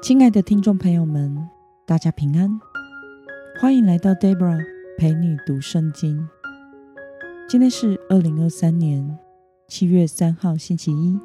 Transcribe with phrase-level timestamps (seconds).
[0.00, 1.48] 亲爱的听众朋友们，
[1.84, 2.60] 大家平安，
[3.60, 4.64] 欢迎来到 Debra
[4.96, 6.28] 陪你读圣经。
[7.48, 9.18] 今天是二零二三年
[9.66, 11.18] 七月三号，星期一。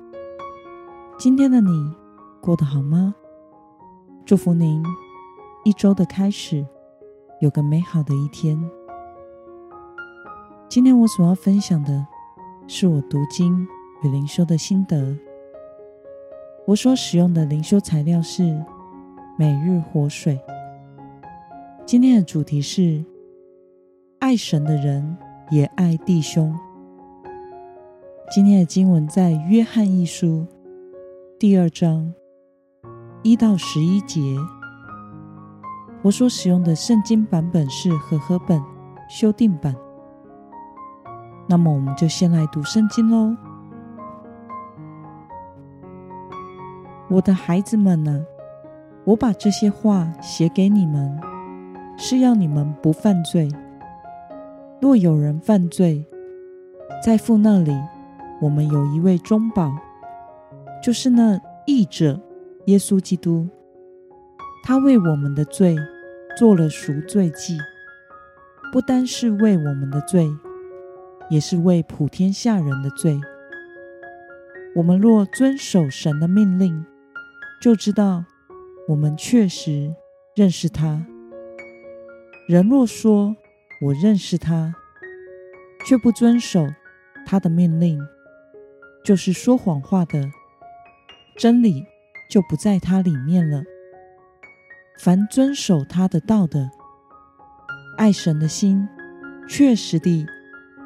[1.20, 1.93] 今天的你
[2.41, 3.13] 过得好吗？
[4.25, 4.83] 祝福您
[5.63, 6.65] 一周的开始
[7.41, 8.59] 有个美好的一天。
[10.67, 12.07] 今天我所要分享的
[12.67, 13.67] 是我读经
[14.01, 15.15] 与灵修的心得。
[16.66, 18.58] 我所使用的灵修材料是
[19.38, 20.40] 每日活水。
[21.85, 23.04] 今天的主题是
[24.20, 25.18] 爱神的人
[25.52, 26.57] 也爱弟兄。
[28.34, 30.48] 今天的经文在约翰一书
[31.38, 32.13] 第二章
[33.23, 34.21] 一到十一节。
[36.02, 38.62] 我所使用的圣经版本是和合本
[39.09, 39.76] 修订版。
[41.49, 43.35] 那么，我们就先来读圣经喽。
[47.13, 48.26] 我的孩子们啊，
[49.04, 51.15] 我把这些话写给你们，
[51.96, 53.51] 是要你们不犯罪。
[54.82, 56.04] 若有人犯罪，
[57.05, 57.71] 在父那里，
[58.41, 59.71] 我们有一位中保，
[60.82, 62.20] 就是那义者
[62.65, 63.48] 耶稣基督。
[64.63, 65.75] 他为我们的罪
[66.35, 67.59] 做了赎罪祭，
[68.72, 70.28] 不单是为我们的罪，
[71.30, 73.22] 也是为普天下人的罪。
[74.75, 76.84] 我们若遵守神的命令，
[77.63, 78.25] 就知道
[78.89, 79.95] 我们确实
[80.35, 81.07] 认识他。
[82.45, 83.33] 人若说
[83.81, 84.75] 我认识他，
[85.85, 86.67] 却不遵守
[87.25, 87.97] 他的命令，
[89.01, 90.29] 就是说谎话的，
[91.38, 91.85] 真理
[92.29, 93.63] 就不在他里面了。
[95.00, 96.69] 凡遵守他的道的，
[97.97, 98.85] 爱神的心，
[99.47, 100.25] 确实地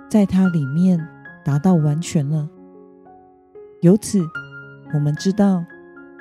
[0.07, 1.03] 在他里面
[1.43, 2.47] 达到完全了。
[3.81, 4.19] 由此，
[4.93, 5.65] 我们知道。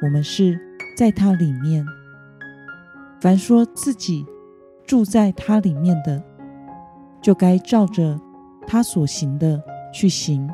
[0.03, 0.59] 我们是
[0.97, 1.85] 在他里面，
[3.21, 4.27] 凡说自己
[4.87, 6.23] 住在他里面的，
[7.23, 8.21] 就该照着
[8.67, 9.63] 他所行的
[9.93, 10.49] 去行。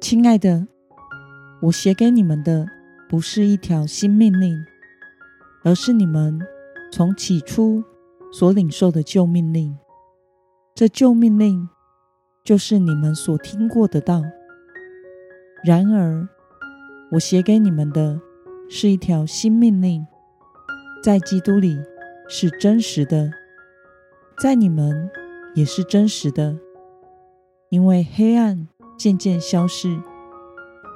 [0.00, 0.66] 亲爱的，
[1.60, 2.66] 我写给你们的
[3.08, 4.56] 不是一条新命令，
[5.64, 6.40] 而是你们
[6.92, 7.82] 从起初
[8.32, 9.76] 所领受的旧命令。
[10.72, 11.68] 这旧命令
[12.44, 14.22] 就是你们所听过的道。
[15.64, 16.28] 然而，
[17.10, 18.20] 我写给你们的
[18.68, 20.06] 是一条新命令，
[21.02, 21.78] 在基督里
[22.28, 23.30] 是真实的，
[24.42, 25.10] 在你们
[25.54, 26.58] 也是真实的，
[27.70, 28.68] 因为黑暗
[28.98, 29.98] 渐渐消逝，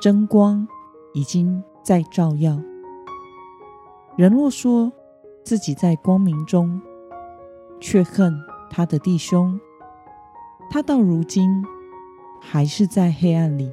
[0.03, 0.69] 真光
[1.15, 2.61] 已经在照耀。
[4.17, 4.93] 人若说
[5.43, 6.79] 自己在光明中，
[7.81, 9.59] 却恨他的弟兄，
[10.71, 11.65] 他到如今
[12.39, 13.73] 还是在黑暗里。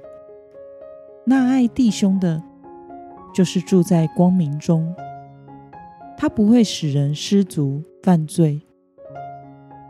[1.29, 2.41] 那爱弟兄的，
[3.31, 4.95] 就是住在光明中，
[6.17, 8.59] 他不会使人失足犯罪；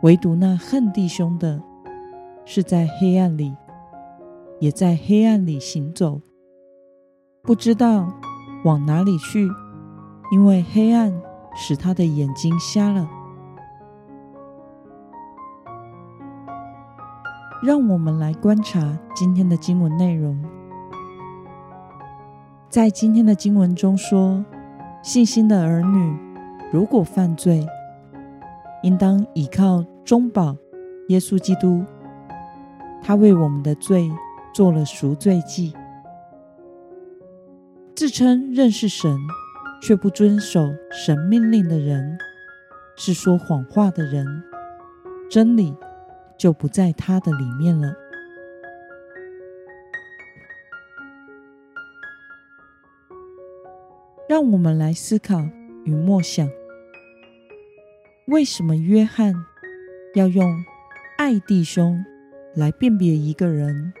[0.02, 1.62] 唯独那恨弟兄的，
[2.44, 3.56] 是在黑暗里，
[4.58, 6.20] 也在黑暗里行走，
[7.40, 8.12] 不知道
[8.66, 9.48] 往哪里去，
[10.32, 11.10] 因为黑暗
[11.54, 13.08] 使他的眼睛瞎了。
[17.62, 20.38] 让我们来观察今天的经文内容。
[22.70, 24.44] 在今天的经文中说，
[25.02, 26.16] 信心的儿女
[26.70, 27.66] 如果犯罪，
[28.84, 30.56] 应当倚靠中保
[31.08, 31.84] 耶稣基督，
[33.02, 34.08] 他为我们的罪
[34.54, 35.74] 做了赎罪祭。
[37.96, 39.18] 自称认识神
[39.82, 40.60] 却不遵守
[40.92, 42.16] 神命令的人，
[42.96, 44.24] 是说谎话的人，
[45.28, 45.74] 真理
[46.38, 47.92] 就不在他的里面了。
[54.30, 55.44] 让我们来思考
[55.82, 56.48] 与默想：
[58.28, 59.34] 为什么约翰
[60.14, 60.64] 要用
[61.18, 62.04] 爱弟兄
[62.54, 63.92] 来辨别一个人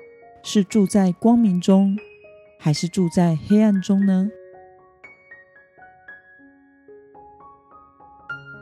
[0.44, 1.98] 是住在光明中，
[2.60, 4.30] 还是住在黑暗中呢？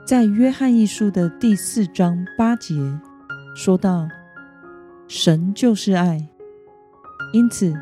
[0.07, 2.75] 在约翰一书的第四章八节
[3.55, 4.09] 说到
[5.07, 6.31] ：“神就是爱，
[7.35, 7.75] 因此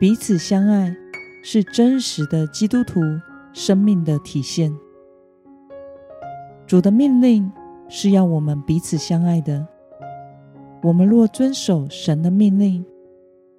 [0.00, 0.96] 彼此相爱。”
[1.48, 3.00] 是真实的基督徒
[3.52, 4.76] 生命的体现。
[6.66, 7.48] 主的命令
[7.88, 9.64] 是要我们彼此相爱的。
[10.82, 12.84] 我们若遵守神的命令，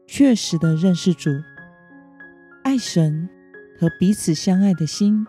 [0.06, 1.30] 确实的认识主，
[2.62, 3.30] 爱神
[3.80, 5.26] 和彼此相爱的心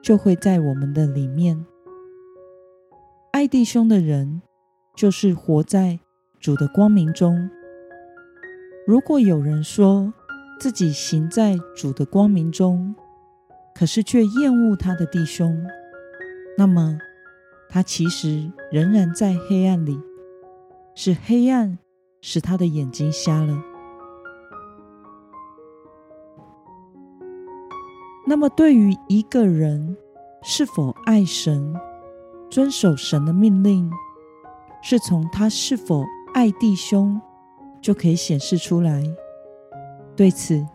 [0.00, 1.66] 就会在我们的里面。
[3.32, 4.40] 爱弟兄的人，
[4.96, 6.00] 就是活在
[6.40, 7.50] 主的光明中。
[8.86, 10.14] 如果有人说，
[10.60, 12.94] 自己行在主的光明中，
[13.74, 15.58] 可是却厌恶他的弟兄，
[16.58, 16.98] 那么
[17.70, 19.98] 他其实仍然在黑暗里，
[20.94, 21.78] 是黑暗
[22.20, 23.58] 使他的眼睛瞎了。
[28.26, 29.96] 那么，对于一个人
[30.42, 31.74] 是否爱神、
[32.50, 33.90] 遵守神的命令，
[34.82, 36.04] 是从他是否
[36.34, 37.18] 爱弟兄
[37.80, 39.02] 就可以显示出来。
[40.20, 40.66] 对此，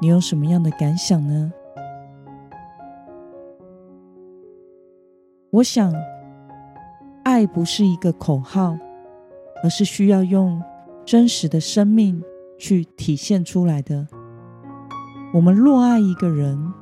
[0.00, 1.52] 你有什么样的感想呢？
[5.50, 5.92] 我想，
[7.24, 8.78] 爱不是一个口号，
[9.64, 10.62] 而是需要用
[11.04, 12.22] 真实的生命
[12.56, 14.06] 去体现出来的。
[15.34, 16.72] 我们若爱一个人，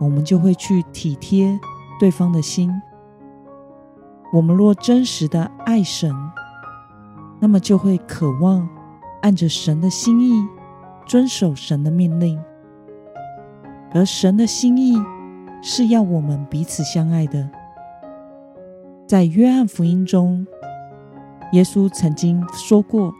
[0.00, 1.56] 我们就会去体贴
[2.00, 2.68] 对方的心。
[4.32, 6.12] 我们若真实的爱神，
[7.38, 8.68] 那么就会渴望
[9.22, 10.44] 按着神的心意，
[11.06, 12.40] 遵守神的命令。
[13.92, 14.96] 而神的心意
[15.62, 17.48] 是要我们彼此相爱的。
[19.06, 20.46] 在约翰福音中，
[21.52, 23.14] 耶稣曾经说过：“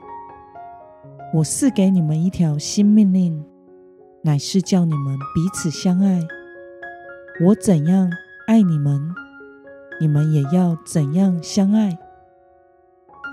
[1.32, 3.44] 我赐给你们一条新命令，
[4.22, 6.20] 乃是叫你们彼此相爱。
[7.44, 8.10] 我怎样
[8.48, 9.14] 爱你们，
[10.00, 11.96] 你们也要怎样相爱。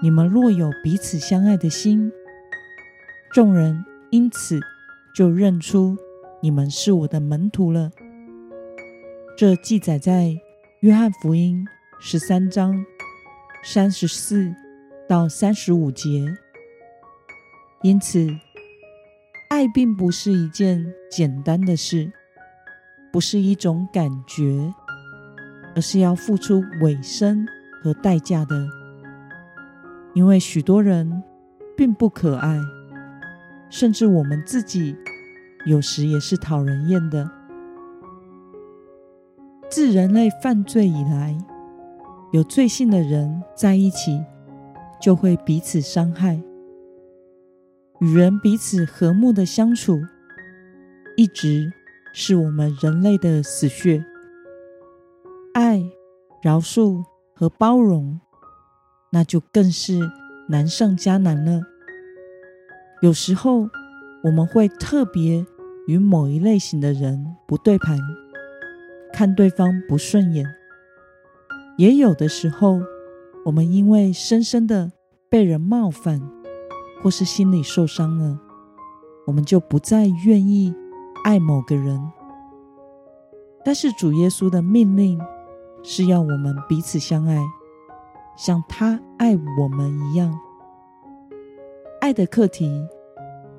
[0.01, 2.11] 你们若有彼此相爱的心，
[3.33, 3.83] 众人
[4.13, 4.59] 因此
[5.15, 5.97] 就认出
[6.39, 7.89] 你们是我的门徒了。”
[9.35, 10.37] 这记载在
[10.81, 11.65] 约翰福音。
[12.05, 12.85] 十三章
[13.63, 14.53] 三十四
[15.07, 16.25] 到三十五节。
[17.81, 18.27] 因此，
[19.49, 22.11] 爱并不是一件简单的事，
[23.11, 24.73] 不是一种感觉，
[25.75, 27.47] 而是要付出尾声
[27.81, 28.67] 和代价的。
[30.13, 31.23] 因为许多人
[31.77, 32.59] 并不可爱，
[33.73, 34.95] 甚至我们自己
[35.65, 37.27] 有时也是讨人厌的。
[39.67, 41.35] 自人类犯罪以来，
[42.31, 44.23] 有罪性的人在一起，
[45.01, 46.39] 就会彼此伤害。
[47.99, 49.99] 与人彼此和睦的相处，
[51.17, 51.73] 一直
[52.13, 54.05] 是我们人类的死穴。
[55.55, 55.81] 爱、
[56.43, 57.03] 饶恕
[57.33, 58.21] 和包容，
[59.09, 59.99] 那就更是
[60.47, 61.72] 难上加难了。
[63.03, 63.69] 有时候，
[64.23, 65.45] 我们会特别
[65.87, 67.99] 与某一类型的人不对盘，
[69.11, 70.45] 看对方不顺眼。
[71.77, 72.79] 也有的时候，
[73.43, 74.89] 我们因为深深的
[75.29, 76.21] 被人冒犯，
[77.01, 78.39] 或是心里受伤了，
[79.27, 80.73] 我们就不再愿意
[81.25, 82.01] 爱某个人。
[83.65, 85.19] 但是主耶稣的命令
[85.83, 87.37] 是要我们彼此相爱，
[88.37, 90.33] 像他爱我们一样。
[92.03, 92.85] 爱的课题，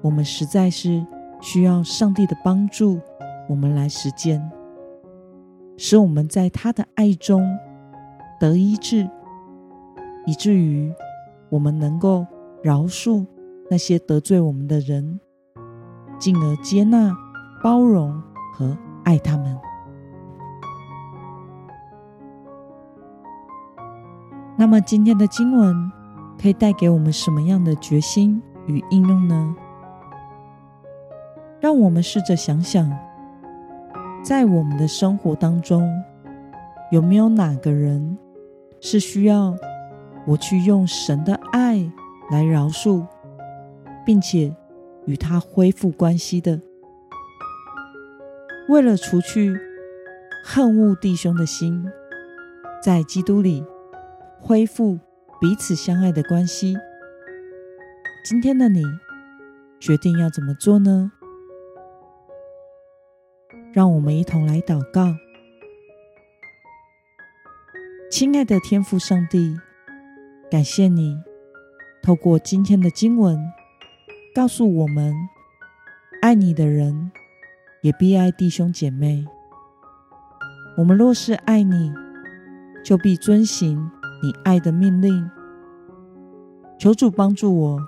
[0.03, 1.03] 我们实在是
[1.41, 3.01] 需要上帝的帮助，
[3.49, 4.39] 我们来实践，
[5.79, 7.43] 使我们在他的爱中。
[8.39, 9.09] 得医治，
[10.27, 10.93] 以至于
[11.49, 12.27] 我们能够
[12.63, 13.25] 饶恕
[13.71, 15.19] 那些得罪我们的人，
[16.19, 17.17] 进而接纳、
[17.63, 19.59] 包容和爱他们。
[24.59, 25.91] 那么，今天的经文
[26.41, 29.57] 可以带给我们什么样的决心与应用呢？
[31.61, 32.91] 让我们试着想想，
[34.23, 35.91] 在我们的生活当中，
[36.91, 38.19] 有没有哪个人，
[38.81, 39.57] 是需要
[40.27, 41.91] 我去用神的爱
[42.31, 43.07] 来饶恕，
[44.05, 44.55] 并且
[45.07, 46.61] 与他恢复关系的。
[48.69, 49.55] 为了除去
[50.45, 51.87] 恨恶弟兄的心，
[52.83, 53.65] 在基督里
[54.39, 54.99] 恢复
[55.45, 56.75] 彼此相爱的关系。
[58.25, 58.83] 今天的你
[59.79, 61.13] 决定要怎么做呢？
[63.71, 65.15] 让我们一同来祷告。
[68.11, 69.55] 亲爱的天父上帝，
[70.51, 71.15] 感谢你
[72.03, 73.39] 透过今天的经文，
[74.35, 75.15] 告诉我们：
[76.23, 77.13] 爱你的人
[77.83, 79.27] 也必爱弟兄姐妹。
[80.79, 81.93] 我们若是爱你，
[82.83, 83.91] 就必遵行
[84.25, 85.31] 你爱的命令。
[86.79, 87.79] 求主帮助我，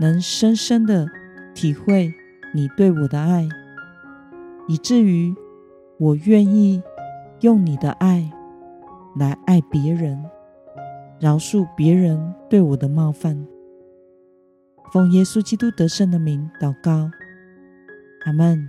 [0.00, 1.06] 能深深的
[1.54, 2.12] 体会
[2.52, 3.48] 你对我的爱，
[4.66, 5.32] 以至于
[6.00, 6.82] 我愿意
[7.42, 8.28] 用你的爱。
[9.14, 10.20] 来爱别人，
[11.20, 13.46] 饶恕别人对我的冒犯。
[14.92, 17.08] 奉耶稣基督得胜的名祷告，
[18.26, 18.68] 阿门。